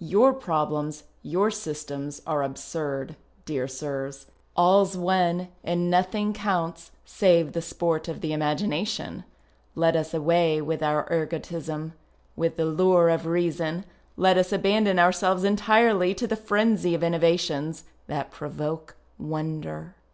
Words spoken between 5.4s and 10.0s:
and nothing counts save the sport of the imagination. Let